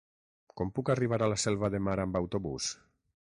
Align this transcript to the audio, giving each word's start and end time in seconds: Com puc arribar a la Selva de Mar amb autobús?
Com 0.61 0.71
puc 0.77 0.91
arribar 0.93 1.19
a 1.25 1.29
la 1.33 1.37
Selva 1.45 1.71
de 1.75 1.83
Mar 1.89 1.99
amb 2.05 2.19
autobús? 2.23 2.73